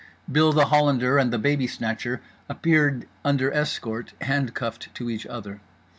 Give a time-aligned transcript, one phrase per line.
[0.31, 5.61] Bill The Hollander and The Babysnatcher appeared under escort, handcuffed to each other.